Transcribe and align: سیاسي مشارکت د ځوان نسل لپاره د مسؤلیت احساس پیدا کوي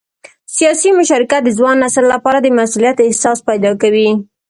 سیاسي 0.57 0.89
مشارکت 0.99 1.41
د 1.45 1.49
ځوان 1.57 1.75
نسل 1.83 2.05
لپاره 2.13 2.37
د 2.41 2.47
مسؤلیت 2.57 2.97
احساس 3.01 3.37
پیدا 3.49 3.71
کوي 3.81 4.09